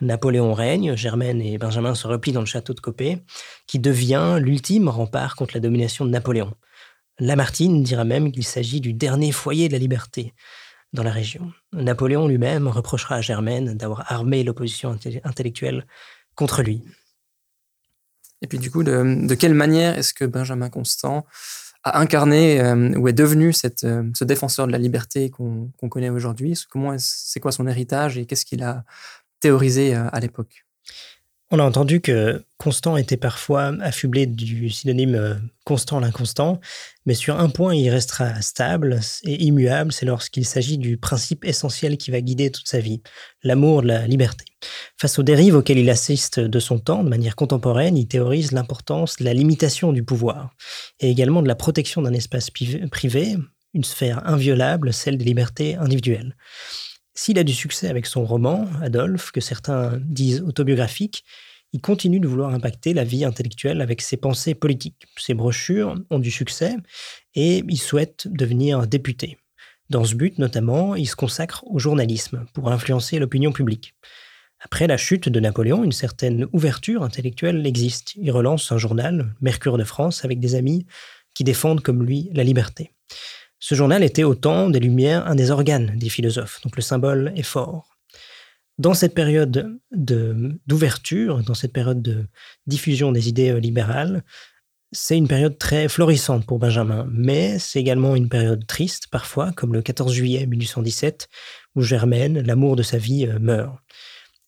Napoléon 0.00 0.52
règne, 0.52 0.94
Germaine 0.94 1.40
et 1.40 1.58
Benjamin 1.58 1.94
se 1.94 2.06
replient 2.06 2.32
dans 2.32 2.40
le 2.40 2.46
château 2.46 2.74
de 2.74 2.80
Copé, 2.80 3.18
qui 3.66 3.78
devient 3.78 4.38
l'ultime 4.40 4.88
rempart 4.88 5.34
contre 5.34 5.54
la 5.54 5.60
domination 5.60 6.04
de 6.04 6.10
Napoléon. 6.10 6.54
Lamartine 7.18 7.82
dira 7.82 8.04
même 8.04 8.30
qu'il 8.30 8.44
s'agit 8.44 8.80
du 8.80 8.92
dernier 8.92 9.32
foyer 9.32 9.66
de 9.68 9.72
la 9.72 9.78
liberté 9.78 10.34
dans 10.92 11.02
la 11.02 11.10
région. 11.10 11.52
Napoléon 11.72 12.28
lui-même 12.28 12.68
reprochera 12.68 13.16
à 13.16 13.20
Germaine 13.20 13.76
d'avoir 13.76 14.10
armé 14.10 14.44
l'opposition 14.44 14.96
intellectuelle 15.24 15.84
contre 16.36 16.62
lui. 16.62 16.84
Et 18.42 18.46
puis 18.46 18.58
du 18.58 18.70
coup, 18.70 18.82
de, 18.82 19.34
quelle 19.34 19.54
manière 19.54 19.98
est-ce 19.98 20.14
que 20.14 20.24
Benjamin 20.24 20.70
Constant 20.70 21.26
a 21.84 22.00
incarné 22.00 22.60
euh, 22.60 22.96
ou 22.98 23.08
est 23.08 23.12
devenu 23.12 23.52
euh, 23.84 24.02
ce 24.14 24.24
défenseur 24.24 24.66
de 24.66 24.72
la 24.72 24.78
liberté 24.78 25.30
qu'on 25.30 25.70
connaît 25.88 26.10
aujourd'hui? 26.10 26.58
Comment 26.70 26.96
c'est 26.98 27.40
quoi 27.40 27.52
son 27.52 27.66
héritage 27.66 28.18
et 28.18 28.26
qu'est-ce 28.26 28.44
qu'il 28.44 28.62
a 28.62 28.84
théorisé 29.40 29.94
euh, 29.94 30.08
à 30.12 30.20
l'époque? 30.20 30.66
On 31.50 31.58
a 31.58 31.64
entendu 31.64 32.00
que 32.00 32.42
Constant 32.58 32.96
était 32.96 33.16
parfois 33.16 33.72
affublé 33.80 34.26
du 34.26 34.68
synonyme 34.68 35.14
euh, 35.14 35.34
constant 35.64 36.00
l'inconstant, 36.00 36.60
mais 37.06 37.14
sur 37.14 37.38
un 37.38 37.48
point 37.50 37.72
il 37.72 37.88
restera 37.88 38.42
stable 38.42 38.98
et 39.22 39.44
immuable, 39.44 39.92
c'est 39.92 40.06
lorsqu'il 40.06 40.44
s'agit 40.44 40.76
du 40.76 40.96
principe 40.96 41.44
essentiel 41.44 41.96
qui 41.98 42.10
va 42.10 42.20
guider 42.20 42.50
toute 42.50 42.66
sa 42.66 42.80
vie, 42.80 43.00
l'amour 43.44 43.82
de 43.82 43.86
la 43.86 44.08
liberté. 44.08 44.44
Face 45.00 45.20
aux 45.20 45.22
dérives 45.22 45.54
auxquelles 45.54 45.78
il 45.78 45.88
assiste 45.88 46.40
de 46.40 46.58
son 46.58 46.80
temps, 46.80 47.04
de 47.04 47.08
manière 47.08 47.36
contemporaine, 47.36 47.96
il 47.96 48.08
théorise 48.08 48.50
l'importance 48.50 49.18
de 49.18 49.24
la 49.24 49.34
limitation 49.34 49.92
du 49.92 50.02
pouvoir, 50.02 50.50
et 50.98 51.08
également 51.08 51.42
de 51.42 51.48
la 51.48 51.54
protection 51.54 52.02
d'un 52.02 52.12
espace 52.12 52.50
privé, 52.50 53.36
une 53.72 53.84
sphère 53.84 54.26
inviolable, 54.26 54.92
celle 54.92 55.16
des 55.16 55.24
libertés 55.24 55.76
individuelles. 55.76 56.34
S'il 57.20 57.36
a 57.40 57.42
du 57.42 57.52
succès 57.52 57.88
avec 57.88 58.06
son 58.06 58.24
roman, 58.24 58.68
Adolphe, 58.80 59.32
que 59.32 59.40
certains 59.40 59.98
disent 60.04 60.40
autobiographique, 60.40 61.24
il 61.72 61.80
continue 61.80 62.20
de 62.20 62.28
vouloir 62.28 62.54
impacter 62.54 62.94
la 62.94 63.02
vie 63.02 63.24
intellectuelle 63.24 63.80
avec 63.80 64.02
ses 64.02 64.16
pensées 64.16 64.54
politiques. 64.54 65.04
Ses 65.16 65.34
brochures 65.34 65.96
ont 66.10 66.20
du 66.20 66.30
succès 66.30 66.76
et 67.34 67.64
il 67.68 67.80
souhaite 67.80 68.28
devenir 68.30 68.86
député. 68.86 69.36
Dans 69.90 70.04
ce 70.04 70.14
but, 70.14 70.38
notamment, 70.38 70.94
il 70.94 71.08
se 71.08 71.16
consacre 71.16 71.64
au 71.66 71.80
journalisme 71.80 72.46
pour 72.54 72.70
influencer 72.70 73.18
l'opinion 73.18 73.50
publique. 73.50 73.96
Après 74.60 74.86
la 74.86 74.96
chute 74.96 75.28
de 75.28 75.40
Napoléon, 75.40 75.82
une 75.82 75.90
certaine 75.90 76.46
ouverture 76.52 77.02
intellectuelle 77.02 77.66
existe. 77.66 78.14
Il 78.14 78.30
relance 78.30 78.70
un 78.70 78.78
journal, 78.78 79.34
Mercure 79.40 79.76
de 79.76 79.82
France, 79.82 80.24
avec 80.24 80.38
des 80.38 80.54
amis 80.54 80.86
qui 81.34 81.42
défendent 81.42 81.82
comme 81.82 82.04
lui 82.04 82.30
la 82.32 82.44
liberté. 82.44 82.92
Ce 83.60 83.74
journal 83.74 84.04
était 84.04 84.24
au 84.24 84.34
temps 84.34 84.70
des 84.70 84.80
Lumières 84.80 85.26
un 85.26 85.34
des 85.34 85.50
organes 85.50 85.92
des 85.96 86.08
philosophes, 86.08 86.60
donc 86.62 86.76
le 86.76 86.82
symbole 86.82 87.32
est 87.34 87.42
fort. 87.42 87.88
Dans 88.78 88.94
cette 88.94 89.14
période 89.14 89.80
d'ouverture, 89.90 91.42
dans 91.42 91.54
cette 91.54 91.72
période 91.72 92.00
de 92.00 92.26
diffusion 92.66 93.10
des 93.10 93.28
idées 93.28 93.50
euh, 93.50 93.58
libérales, 93.58 94.22
c'est 94.92 95.16
une 95.16 95.28
période 95.28 95.58
très 95.58 95.88
florissante 95.88 96.46
pour 96.46 96.58
Benjamin, 96.58 97.06
mais 97.10 97.58
c'est 97.58 97.80
également 97.80 98.14
une 98.14 98.28
période 98.28 98.66
triste 98.66 99.08
parfois, 99.08 99.52
comme 99.52 99.74
le 99.74 99.82
14 99.82 100.14
juillet 100.14 100.46
1817, 100.46 101.28
où 101.74 101.82
Germaine, 101.82 102.40
l'amour 102.40 102.76
de 102.76 102.84
sa 102.84 102.98
vie, 102.98 103.26
euh, 103.26 103.38
meurt. 103.40 103.76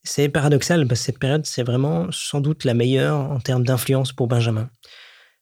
C'est 0.03 0.29
paradoxal 0.29 0.87
parce 0.87 1.01
que 1.01 1.07
cette 1.07 1.19
période, 1.19 1.45
c'est 1.45 1.65
vraiment 1.65 2.07
sans 2.11 2.41
doute 2.41 2.65
la 2.65 2.73
meilleure 2.73 3.17
en 3.19 3.41
termes 3.41 3.65
d'influence 3.65 4.13
pour 4.13 4.29
Benjamin. 4.29 4.71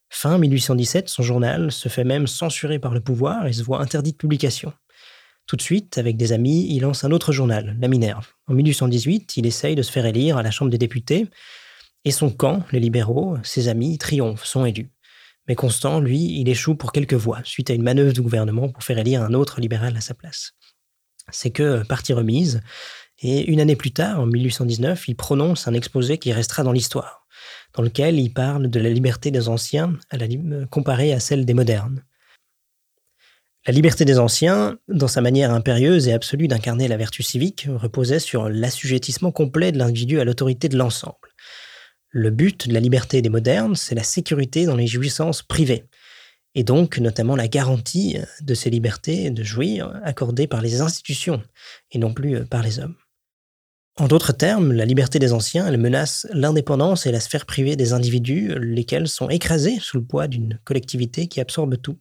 Fin 0.09 0.37
1817, 0.37 1.07
son 1.07 1.23
journal 1.23 1.71
se 1.71 1.87
fait 1.87 2.03
même 2.03 2.27
censurer 2.27 2.79
par 2.79 2.93
le 2.93 2.99
pouvoir 2.99 3.47
et 3.47 3.53
se 3.53 3.63
voit 3.63 3.81
interdit 3.81 4.11
de 4.11 4.17
publication. 4.17 4.73
Tout 5.45 5.55
de 5.55 5.61
suite, 5.61 5.97
avec 5.97 6.17
des 6.17 6.31
amis, 6.31 6.67
il 6.69 6.81
lance 6.81 7.03
un 7.03 7.11
autre 7.11 7.31
journal, 7.31 7.77
La 7.79 7.87
Minerve. 7.87 8.27
En 8.47 8.53
1818, 8.53 9.37
il 9.37 9.45
essaye 9.45 9.75
de 9.75 9.81
se 9.81 9.91
faire 9.91 10.05
élire 10.05 10.37
à 10.37 10.43
la 10.43 10.51
Chambre 10.51 10.71
des 10.71 10.77
députés, 10.77 11.27
et 12.05 12.11
son 12.11 12.29
camp, 12.29 12.63
les 12.71 12.79
libéraux, 12.79 13.37
ses 13.43 13.67
amis, 13.67 13.97
triomphent, 13.97 14.45
sont 14.45 14.65
élus. 14.65 14.91
Mais 15.47 15.55
Constant, 15.55 15.99
lui, 15.99 16.39
il 16.39 16.47
échoue 16.49 16.75
pour 16.75 16.91
quelques 16.91 17.15
voix, 17.15 17.39
suite 17.43 17.71
à 17.71 17.73
une 17.73 17.81
manœuvre 17.81 18.13
du 18.13 18.21
gouvernement 18.21 18.69
pour 18.69 18.83
faire 18.83 18.99
élire 18.99 19.23
un 19.23 19.33
autre 19.33 19.59
libéral 19.59 19.97
à 19.97 20.01
sa 20.01 20.13
place. 20.13 20.53
C'est 21.31 21.49
que 21.51 21.83
partie 21.83 22.13
remise, 22.13 22.61
et 23.21 23.49
une 23.51 23.59
année 23.59 23.75
plus 23.75 23.91
tard, 23.91 24.21
en 24.21 24.25
1819, 24.25 25.07
il 25.07 25.15
prononce 25.15 25.67
un 25.67 25.73
exposé 25.73 26.17
qui 26.17 26.31
restera 26.31 26.63
dans 26.63 26.71
l'histoire, 26.71 27.27
dans 27.73 27.83
lequel 27.83 28.17
il 28.19 28.33
parle 28.33 28.69
de 28.69 28.79
la 28.79 28.89
liberté 28.89 29.29
des 29.31 29.49
anciens 29.49 29.93
comparée 30.69 31.13
à 31.13 31.19
celle 31.19 31.45
des 31.45 31.53
modernes. 31.53 32.03
La 33.67 33.73
liberté 33.73 34.05
des 34.05 34.19
anciens, 34.19 34.79
dans 34.87 35.09
sa 35.09 35.19
manière 35.19 35.51
impérieuse 35.51 36.07
et 36.07 36.13
absolue 36.13 36.47
d'incarner 36.47 36.87
la 36.87 36.95
vertu 36.95 37.23
civique, 37.23 37.67
reposait 37.69 38.19
sur 38.19 38.47
l'assujettissement 38.47 39.33
complet 39.33 39.73
de 39.73 39.77
l'individu 39.77 40.19
à 40.19 40.23
l'autorité 40.23 40.69
de 40.69 40.77
l'ensemble. 40.77 41.35
Le 42.09 42.31
but 42.31 42.69
de 42.69 42.73
la 42.73 42.79
liberté 42.79 43.21
des 43.21 43.29
modernes, 43.29 43.75
c'est 43.75 43.95
la 43.95 44.03
sécurité 44.03 44.65
dans 44.65 44.77
les 44.77 44.87
jouissances 44.87 45.43
privées, 45.43 45.85
et 46.55 46.63
donc 46.63 46.97
notamment 46.99 47.35
la 47.35 47.49
garantie 47.49 48.17
de 48.41 48.53
ces 48.53 48.69
libertés 48.69 49.29
de 49.29 49.43
jouir 49.43 49.93
accordées 50.03 50.47
par 50.47 50.61
les 50.61 50.79
institutions 50.79 51.43
et 51.91 51.99
non 51.99 52.13
plus 52.13 52.45
par 52.45 52.63
les 52.63 52.79
hommes. 52.79 52.95
En 53.97 54.07
d'autres 54.07 54.31
termes, 54.31 54.71
la 54.71 54.85
liberté 54.85 55.19
des 55.19 55.33
anciens, 55.33 55.67
elle 55.67 55.77
menace 55.77 56.25
l'indépendance 56.31 57.05
et 57.05 57.11
la 57.11 57.19
sphère 57.19 57.45
privée 57.45 57.75
des 57.75 57.91
individus, 57.91 58.53
lesquels 58.57 59.09
sont 59.09 59.29
écrasés 59.29 59.77
sous 59.81 59.97
le 59.97 60.05
poids 60.05 60.27
d'une 60.27 60.59
collectivité 60.63 61.27
qui 61.27 61.41
absorbe 61.41 61.81
tout. 61.81 61.97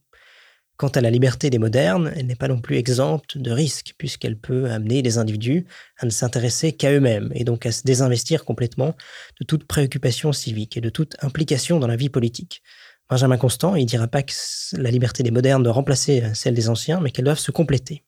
Quant 0.76 0.88
à 0.88 1.00
la 1.00 1.11
liberté 1.11 1.50
des 1.50 1.59
modernes, 1.59 2.12
elle 2.14 2.26
n'est 2.26 2.37
pas 2.37 2.47
non 2.47 2.61
plus 2.61 2.76
exempte 2.76 3.37
de 3.37 3.50
risques, 3.50 3.95
puisqu'elle 3.99 4.38
peut 4.38 4.71
amener 4.71 5.02
les 5.02 5.18
individus 5.18 5.66
à 5.99 6.07
ne 6.07 6.11
s'intéresser 6.11 6.71
qu'à 6.71 6.92
eux-mêmes, 6.92 7.33
et 7.35 7.42
donc 7.42 7.66
à 7.66 7.73
se 7.73 7.83
désinvestir 7.83 8.45
complètement 8.45 8.95
de 9.40 9.45
toute 9.45 9.64
préoccupation 9.64 10.33
civique 10.33 10.76
et 10.76 10.80
de 10.80 10.88
toute 10.88 11.16
implication 11.21 11.80
dans 11.80 11.88
la 11.88 11.97
vie 11.97 12.11
politique. 12.11 12.62
Benjamin 13.11 13.38
Constant, 13.38 13.75
il 13.75 13.87
dira 13.87 14.07
pas 14.07 14.23
que 14.23 14.33
la 14.75 14.92
liberté 14.92 15.25
des 15.25 15.33
modernes 15.33 15.64
doit 15.64 15.73
remplacer 15.73 16.23
celle 16.35 16.54
des 16.54 16.68
anciens, 16.68 17.00
mais 17.00 17.11
qu'elles 17.11 17.25
doivent 17.25 17.38
se 17.38 17.50
compléter. 17.50 18.04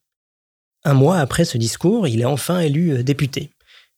Un 0.85 0.95
mois 0.95 1.19
après 1.19 1.45
ce 1.45 1.59
discours, 1.59 2.07
il 2.07 2.21
est 2.21 2.25
enfin 2.27 2.61
élu 2.61 2.93
euh, 2.93 3.03
député. 3.03 3.51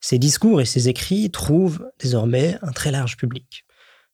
Ses 0.05 0.19
discours 0.19 0.61
et 0.61 0.65
ses 0.65 0.89
écrits 0.89 1.31
trouvent 1.31 1.89
désormais 2.01 2.59
un 2.61 2.73
très 2.73 2.91
large 2.91 3.17
public. 3.17 3.65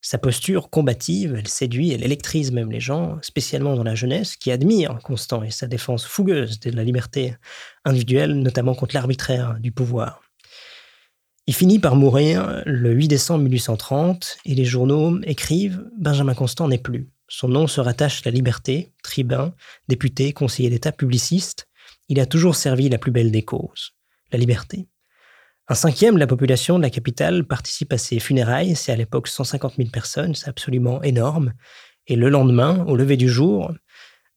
Sa 0.01 0.19
posture 0.19 0.69
combative, 0.69 1.35
elle 1.35 1.47
séduit, 1.47 1.91
elle 1.91 2.03
électrise 2.03 2.51
même 2.51 2.71
les 2.71 2.79
gens, 2.79 3.17
spécialement 3.23 3.75
dans 3.75 3.83
la 3.83 3.95
jeunesse, 3.95 4.37
qui 4.37 4.51
admire 4.51 4.99
Constant 5.03 5.41
et 5.41 5.49
sa 5.49 5.65
défense 5.65 6.05
fougueuse 6.05 6.59
de 6.59 6.69
la 6.69 6.83
liberté 6.83 7.35
individuelle, 7.85 8.35
notamment 8.35 8.75
contre 8.75 8.95
l'arbitraire 8.95 9.57
du 9.59 9.71
pouvoir. 9.71 10.21
Il 11.47 11.55
finit 11.55 11.79
par 11.79 11.95
mourir 11.95 12.61
le 12.67 12.93
8 12.93 13.07
décembre 13.07 13.43
1830 13.45 14.37
et 14.45 14.53
les 14.53 14.65
journaux 14.65 15.19
écrivent 15.23 15.83
Benjamin 15.97 16.35
Constant 16.35 16.67
n'est 16.67 16.77
plus. 16.77 17.09
Son 17.27 17.47
nom 17.47 17.65
se 17.65 17.81
rattache 17.81 18.21
à 18.21 18.29
la 18.29 18.35
liberté, 18.35 18.93
tribun, 19.01 19.55
député, 19.87 20.33
conseiller 20.33 20.69
d'État, 20.69 20.91
publiciste. 20.91 21.67
Il 22.09 22.19
a 22.19 22.27
toujours 22.27 22.55
servi 22.55 22.89
la 22.89 22.99
plus 22.99 23.11
belle 23.11 23.31
des 23.31 23.43
causes, 23.43 23.95
la 24.31 24.37
liberté. 24.37 24.87
Un 25.71 25.75
cinquième 25.75 26.15
de 26.15 26.19
la 26.19 26.25
population 26.25 26.77
de 26.79 26.83
la 26.83 26.89
capitale 26.89 27.43
participe 27.43 27.93
à 27.93 27.99
ses 27.99 28.19
funérailles. 28.19 28.75
C'est 28.75 28.91
à 28.91 28.95
l'époque 28.95 29.27
150 29.27 29.75
000 29.77 29.89
personnes, 29.89 30.33
c'est 30.33 30.49
absolument 30.49 31.03
énorme. 31.03 31.53
Et 32.07 32.15
le 32.15 32.29
lendemain, 32.29 32.83
au 32.87 32.95
lever 32.95 33.17
du 33.17 33.29
jour, 33.29 33.71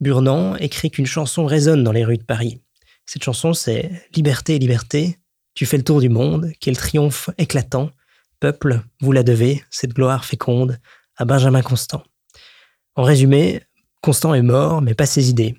Burnand 0.00 0.56
écrit 0.56 0.90
qu'une 0.90 1.06
chanson 1.06 1.46
résonne 1.46 1.84
dans 1.84 1.92
les 1.92 2.04
rues 2.04 2.18
de 2.18 2.22
Paris. 2.22 2.60
Cette 3.06 3.24
chanson, 3.24 3.54
c'est 3.54 3.90
Liberté, 4.14 4.58
liberté, 4.58 5.18
tu 5.54 5.64
fais 5.64 5.78
le 5.78 5.84
tour 5.84 6.02
du 6.02 6.10
monde, 6.10 6.52
quel 6.60 6.76
triomphe 6.76 7.30
éclatant. 7.38 7.90
Peuple, 8.38 8.82
vous 9.00 9.12
la 9.12 9.22
devez, 9.22 9.64
cette 9.70 9.94
gloire 9.94 10.26
féconde, 10.26 10.78
à 11.16 11.24
Benjamin 11.24 11.62
Constant. 11.62 12.02
En 12.94 13.04
résumé, 13.04 13.62
Constant 14.02 14.34
est 14.34 14.42
mort, 14.42 14.82
mais 14.82 14.94
pas 14.94 15.06
ses 15.06 15.30
idées. 15.30 15.56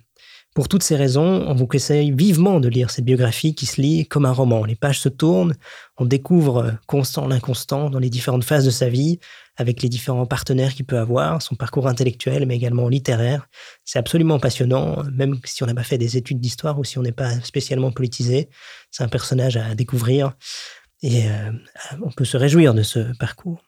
Pour 0.54 0.70
toutes 0.70 0.84
ces 0.84 0.96
raisons, 0.96 1.46
on 1.48 1.56
vous 1.56 1.66
conseille 1.66 2.12
vivement 2.12 2.60
de 2.60 2.70
lire 2.70 2.92
cette 2.92 3.06
biographie 3.06 3.56
qui 3.56 3.66
se 3.66 3.82
lit 3.82 4.06
comme 4.06 4.26
un 4.28 4.32
roman. 4.32 4.66
Les 4.66 4.76
pages 4.76 5.00
se 5.00 5.10
tournent, 5.10 5.56
on 5.98 6.06
découvre 6.06 6.78
Constant 6.86 7.28
l'inconstant 7.28 7.90
dans 7.90 7.98
les 7.98 8.12
différentes 8.12 8.44
phases 8.44 8.64
de 8.66 8.70
sa 8.70 8.88
vie, 8.88 9.20
avec 9.56 9.82
les 9.82 9.90
différents 9.90 10.28
partenaires 10.28 10.76
qu'il 10.76 10.86
peut 10.86 11.00
avoir, 11.00 11.42
son 11.42 11.56
parcours 11.56 11.88
intellectuel, 11.88 12.46
mais 12.46 12.56
également 12.56 12.88
littéraire. 12.88 13.48
C'est 13.84 13.98
absolument 13.98 14.40
passionnant, 14.40 15.04
même 15.12 15.40
si 15.44 15.64
on 15.64 15.66
n'a 15.66 15.74
pas 15.74 15.84
fait 15.84 15.98
des 15.98 16.18
études 16.18 16.40
d'histoire 16.40 16.78
ou 16.78 16.84
si 16.84 17.00
on 17.00 17.02
n'est 17.02 17.12
pas 17.12 17.40
spécialement 17.42 17.92
politisé. 17.92 18.50
C'est 18.92 19.04
un 19.04 19.10
personnage 19.10 19.58
à 19.58 19.74
découvrir 19.74 20.34
et 21.02 21.30
euh, 21.30 21.52
on 22.04 22.12
peut 22.12 22.26
se 22.26 22.38
réjouir 22.38 22.76
de 22.76 22.84
ce 22.84 23.16
parcours. 23.18 23.64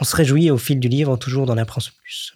On 0.00 0.04
se 0.04 0.14
réjouit 0.14 0.50
au 0.50 0.58
fil 0.58 0.78
du 0.78 0.88
livre, 0.88 1.16
toujours 1.16 1.46
d'en 1.46 1.56
apprendre 1.56 1.90
plus. 1.98 2.32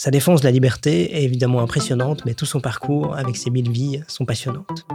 Sa 0.00 0.12
défense 0.12 0.42
de 0.42 0.46
la 0.46 0.52
liberté 0.52 1.16
est 1.16 1.24
évidemment 1.24 1.60
impressionnante, 1.60 2.24
mais 2.24 2.34
tout 2.34 2.46
son 2.46 2.60
parcours 2.60 3.16
avec 3.16 3.36
ses 3.36 3.50
mille 3.50 3.68
vies 3.68 4.00
sont 4.06 4.24
passionnantes. 4.24 4.86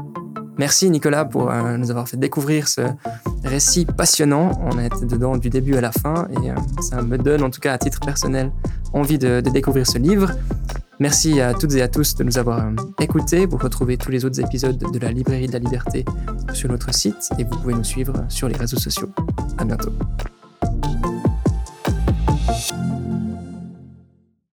Merci 0.58 0.90
Nicolas 0.90 1.26
pour 1.26 1.52
euh, 1.52 1.76
nous 1.76 1.92
avoir 1.92 2.08
fait 2.08 2.16
découvrir 2.16 2.70
ce 2.70 2.82
récit 3.44 3.86
passionnant. 3.86 4.52
On 4.64 4.78
a 4.78 4.86
été 4.86 5.06
dedans 5.06 5.36
du 5.36 5.50
début 5.50 5.76
à 5.76 5.82
la 5.82 5.92
fin 5.92 6.30
et 6.32 6.52
euh, 6.52 6.56
ça 6.80 7.02
me 7.02 7.18
donne 7.18 7.44
en 7.44 7.50
tout 7.50 7.60
cas 7.60 7.74
à 7.74 7.78
titre 7.78 8.00
personnel 8.00 8.50
envie 8.94 9.18
de, 9.18 9.42
découvrir 9.42 9.86
ce 9.86 9.98
livre. 9.98 10.32
Merci 11.00 11.42
à 11.42 11.54
toutes 11.54 11.74
et 11.74 11.82
à 11.82 11.90
tous 11.90 12.16
de 12.16 12.24
nous 12.24 12.38
avoir 12.38 12.66
euh, 12.66 12.72
écoutés. 13.02 13.46
Vous 13.46 13.58
retrouvez 13.58 13.98
tous 13.98 14.12
les 14.12 14.24
autres 14.24 14.40
épisodes 14.40 14.78
de 14.78 15.00
la 15.00 15.12
Librairie 15.12 15.48
de 15.48 15.54
la 15.54 15.60
Liberté 15.60 16.06
sur 16.54 16.70
notre 16.70 16.94
site 16.94 17.30
et 17.38 17.44
vous 17.44 17.58
pouvez 17.58 17.74
nous 17.74 17.84
suivre 17.84 18.14
sur 18.30 18.48
les 18.48 18.56
réseaux 18.56 18.80
sociaux. 18.80 19.10
À 19.58 19.66
bientôt. 19.66 19.92